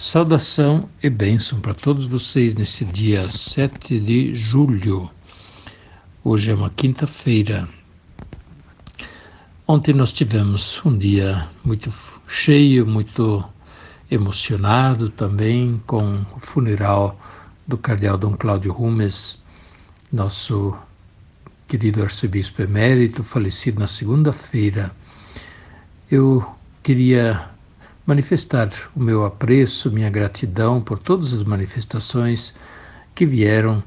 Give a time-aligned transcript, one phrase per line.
[0.00, 5.10] Saudação e bênção para todos vocês nesse dia 7 de julho.
[6.22, 7.68] Hoje é uma quinta-feira.
[9.66, 11.92] Ontem nós tivemos um dia muito
[12.28, 13.44] cheio, muito
[14.08, 17.18] emocionado também com o funeral
[17.66, 19.42] do cardeal Dom Cláudio Rumes,
[20.12, 20.76] nosso
[21.66, 24.92] querido arcebispo emérito, falecido na segunda-feira.
[26.08, 26.48] Eu
[26.84, 27.57] queria
[28.08, 32.54] manifestar o meu apreço, minha gratidão por todas as manifestações
[33.14, 33.84] que vieram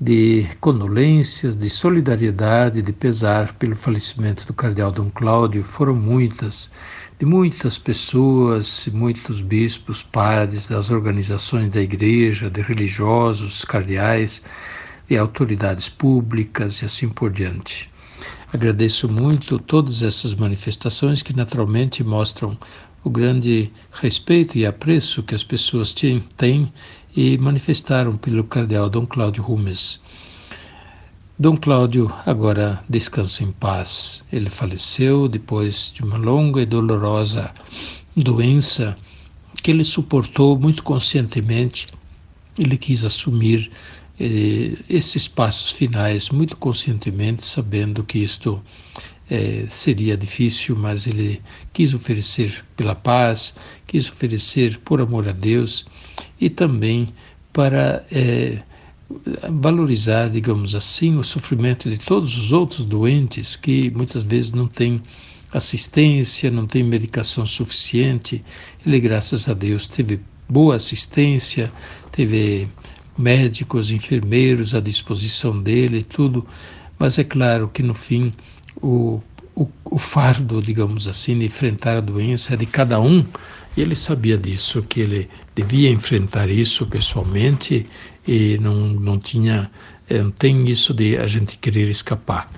[0.00, 5.62] de condolências, de solidariedade, de pesar pelo falecimento do cardeal Dom Cláudio.
[5.62, 6.68] Foram muitas,
[7.16, 14.42] de muitas pessoas, muitos bispos, padres, das organizações da igreja, de religiosos, cardeais,
[15.08, 17.88] de autoridades públicas e assim por diante.
[18.52, 22.58] Agradeço muito todas essas manifestações que naturalmente mostram
[23.02, 26.72] o grande respeito e apreço que as pessoas têm
[27.16, 30.00] e manifestaram pelo cardeal Dom Cláudio Rumes.
[31.38, 34.22] Dom Cláudio agora descansa em paz.
[34.30, 37.50] Ele faleceu depois de uma longa e dolorosa
[38.14, 38.96] doença
[39.62, 41.86] que ele suportou muito conscientemente.
[42.58, 43.70] Ele quis assumir
[44.18, 48.62] eh, esses passos finais muito conscientemente, sabendo que isto
[49.30, 51.40] é, seria difícil, mas ele
[51.72, 53.54] quis oferecer pela paz,
[53.86, 55.86] quis oferecer por amor a Deus
[56.40, 57.08] e também
[57.52, 58.60] para é,
[59.50, 65.00] valorizar, digamos assim, o sofrimento de todos os outros doentes que muitas vezes não têm
[65.52, 68.44] assistência, não têm medicação suficiente.
[68.84, 71.72] Ele, graças a Deus, teve boa assistência,
[72.12, 72.68] teve
[73.16, 76.46] médicos, enfermeiros à disposição dele, tudo.
[76.98, 78.32] Mas é claro que no fim
[78.82, 79.20] o,
[79.54, 83.24] o, o fardo, digamos assim, de enfrentar a doença é de cada um.
[83.76, 87.86] E ele sabia disso, que ele devia enfrentar isso pessoalmente
[88.26, 89.70] e não, não tinha,
[90.08, 92.50] eh, não tem isso de a gente querer escapar.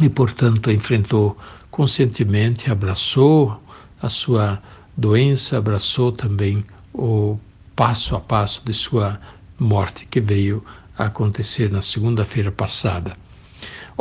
[0.00, 1.36] E, portanto, enfrentou
[1.70, 3.60] conscientemente, abraçou
[4.00, 4.62] a sua
[4.96, 7.38] doença, abraçou também o
[7.74, 9.20] passo a passo de sua
[9.58, 10.64] morte que veio
[10.96, 13.16] a acontecer na segunda-feira passada.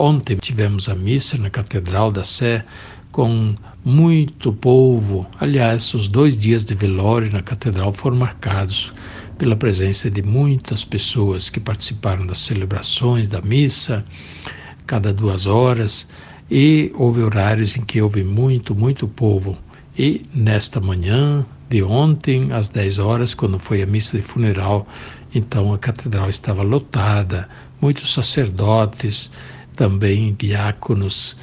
[0.02, 2.64] Ontem tivemos a missa na Catedral da Sé
[3.12, 5.28] com muito povo.
[5.42, 8.94] Aliás, os dois dias de velório na Catedral foram marcados
[9.38, 14.06] pela presença de muitas pessoas que participaram das celebrações da missa,
[14.88, 16.08] cada duas horas,
[16.50, 19.58] e houve horários em que houve muito, muito povo.
[19.98, 24.88] E nesta manhã de ontem, às 10 horas, quando foi a missa de funeral,
[25.36, 27.50] então a catedral estava lotada,
[27.82, 29.30] muitos sacerdotes,
[29.80, 31.38] também diáconos,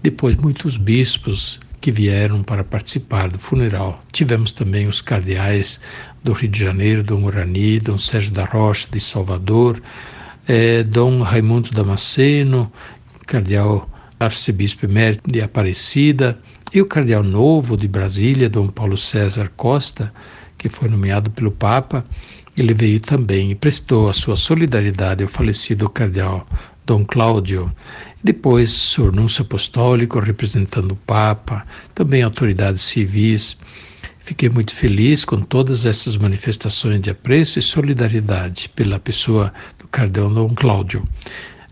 [0.00, 4.00] depois muitos bispos que vieram para participar do funeral.
[4.12, 5.80] Tivemos também os cardeais
[6.22, 9.82] do Rio de Janeiro, Dom Urani, Dom Sérgio da Rocha de Salvador,
[10.46, 12.70] eh, Dom Raimundo Damasceno,
[13.26, 13.90] cardeal
[14.20, 16.38] arcebispo emérito de Aparecida,
[16.72, 20.12] e o cardeal novo de Brasília, Dom Paulo César Costa,
[20.56, 22.06] que foi nomeado pelo Papa,
[22.56, 26.46] ele veio também e prestou a sua solidariedade ao falecido cardeal
[26.90, 27.72] Dom Cláudio,
[28.20, 31.64] depois o Núncio Apostólico representando o Papa,
[31.94, 33.56] também autoridades civis.
[34.18, 40.28] Fiquei muito feliz com todas essas manifestações de apreço e solidariedade pela pessoa do cardeal
[40.30, 41.08] Dom Cláudio.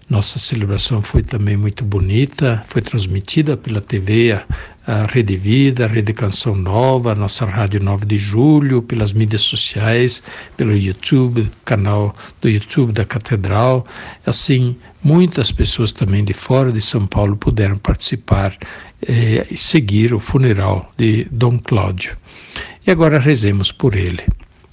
[0.09, 4.41] Nossa celebração foi também muito bonita, foi transmitida pela TV,
[4.88, 9.42] a, Rede Vida, a Rede Canção Nova, a nossa Rádio 9 de Julho, pelas mídias
[9.42, 10.22] sociais,
[10.57, 13.86] pelo YouTube, canal do YouTube da Catedral.
[14.24, 14.74] Assim,
[15.04, 18.57] muitas pessoas também de fora de São Paulo puderam participar
[19.07, 22.16] eh, e seguir o funeral de Dom Cláudio.
[22.86, 24.22] E agora rezemos por ele.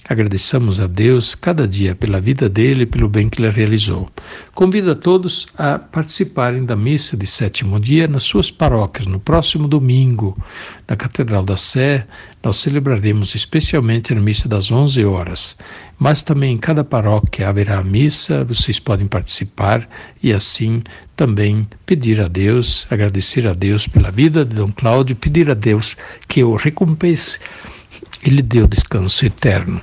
[0.08, 4.08] Agradeçamos a Deus cada dia pela vida dele e pelo bem que ele realizou.
[4.54, 9.08] Convido a todos a participarem da missa de sétimo dia nas suas paróquias.
[9.08, 10.40] No próximo domingo,
[10.86, 12.06] na Catedral da Sé,
[12.40, 15.56] nós celebraremos especialmente a missa das 11 horas.
[15.98, 19.88] Mas também em cada paróquia haverá missa, vocês podem participar
[20.22, 20.84] e assim
[21.16, 25.96] também pedir a Deus, agradecer a Deus pela vida de Dom Cláudio, pedir a Deus
[26.28, 27.40] que o recompense.
[28.22, 29.80] Ele deu descanso eterno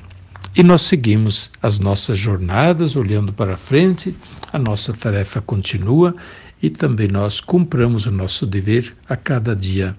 [0.56, 4.16] E nós seguimos as nossas jornadas olhando para frente,
[4.52, 6.16] a nossa tarefa continua
[6.62, 9.98] e também nós cumpramos o nosso dever a cada dia.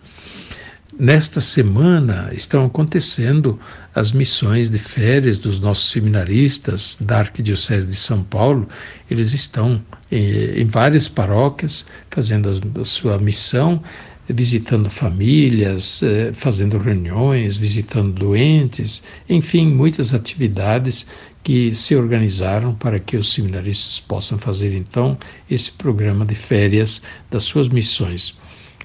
[0.97, 3.59] Nesta semana estão acontecendo
[3.93, 8.69] as missões de férias dos nossos seminaristas da Arquidiocese de São Paulo.
[9.11, 13.83] Eles estão em, em várias paróquias fazendo a, a sua missão
[14.29, 21.06] visitando famílias, eh, fazendo reuniões, visitando doentes, enfim, muitas atividades
[21.43, 25.19] que se organizaram para que os seminaristas possam fazer então
[25.50, 28.35] esse programa de férias das suas missões.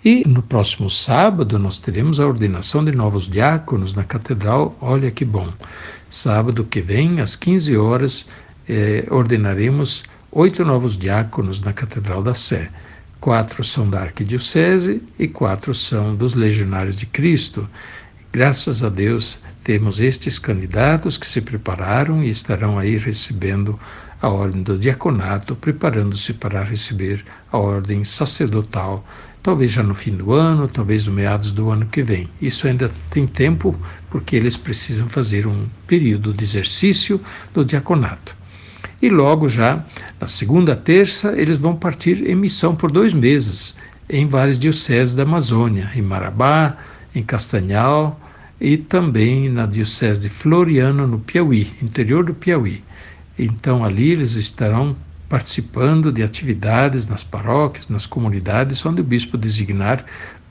[0.04, 4.78] E no próximo sábado nós teremos a ordenação de novos diáconos na catedral.
[4.82, 5.52] Olha que bom!
[6.10, 8.26] Sábado que vem, às 15 horas,
[8.68, 12.70] eh, ordenaremos oito novos diáconos na Catedral da Sé.
[13.20, 17.70] Quatro são da Arquidiocese e quatro são dos Legionários de Cristo.
[18.32, 23.78] Graças a Deus temos estes candidatos que se prepararam e estarão aí recebendo
[24.22, 29.06] a ordem do diaconato, preparando-se para receber a ordem sacerdotal,
[29.44, 32.30] talvez já no fim do ano, talvez no meados do ano que vem.
[32.42, 33.78] Isso ainda tem tempo,
[34.10, 37.20] porque eles precisam fazer um período de exercício
[37.54, 38.39] do diaconato.
[39.02, 39.86] E logo já,
[40.20, 43.76] na segunda terça, eles vão partir em missão por dois meses
[44.10, 46.78] em várias dioceses da Amazônia, em Marabá,
[47.16, 48.20] em Castanhal
[48.60, 52.84] e também na diocese de Floriano, no Piauí, interior do Piauí.
[53.38, 54.96] Então ali eles estarão
[55.30, 60.04] participando de atividades nas paróquias, nas comunidades onde o bispo designar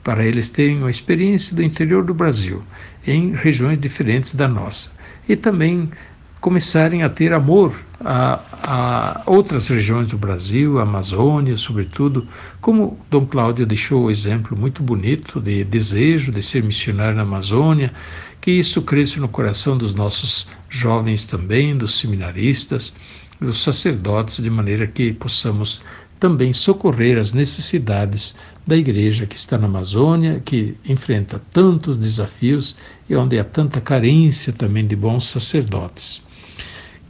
[0.03, 2.63] para eles terem uma experiência do interior do Brasil,
[3.05, 4.91] em regiões diferentes da nossa.
[5.27, 5.91] E também
[6.39, 12.25] começarem a ter amor a, a, outras regiões do Brasil, Amazônia, sobretudo,
[12.61, 17.91] como Dom Cláudio deixou o exemplo muito bonito de desejo de ser missionário na Amazônia,
[18.39, 22.93] que isso cresça no coração dos nossos jovens também, dos seminaristas,
[23.39, 25.81] dos sacerdotes, de maneira que possamos
[26.19, 32.75] também socorrer as necessidades da igreja que está na Amazônia, que enfrenta tantos desafios
[33.09, 36.28] e onde há tanta carência também de bons sacerdotes.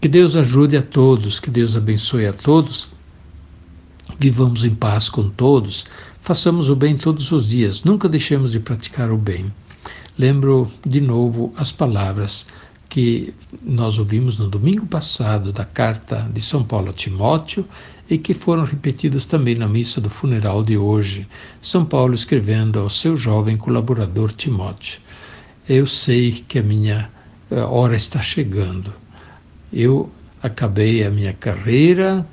[0.01, 2.87] Que Deus ajude a todos, que Deus abençoe a todos.
[4.17, 5.85] Vivamos em paz com todos,
[6.21, 9.51] façamos o bem todos os dias, nunca deixemos de praticar o bem.
[10.17, 12.45] Lembro de novo as palavras
[12.87, 17.65] que nós ouvimos no domingo passado da carta de São Paulo a Timóteo
[18.09, 21.27] e que foram repetidas também na missa do funeral de hoje.
[21.61, 25.01] São Paulo escrevendo ao seu jovem colaborador Timóteo:
[25.67, 27.09] Eu sei que a minha
[27.51, 28.93] eh, hora está chegando
[29.71, 30.09] eu
[30.41, 32.25] acabei a minha carreira,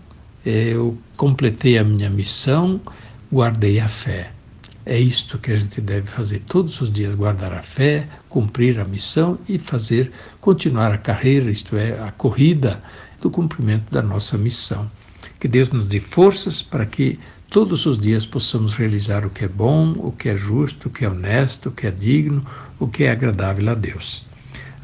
[0.45, 2.81] eu completei a minha missão,
[3.33, 4.33] guardei a fé.
[4.85, 8.85] É isto que a gente deve fazer todos os dias: guardar a fé, cumprir a
[8.85, 12.81] missão e fazer continuar a carreira, isto é, a corrida
[13.21, 14.89] do cumprimento da nossa missão.
[15.41, 17.19] Que Deus nos dê forças para que
[17.51, 21.05] todos os dias possamos realizar o que é bom, o que é justo, o que
[21.05, 22.47] é honesto, o que é digno,
[22.79, 24.25] o que é agradável a Deus.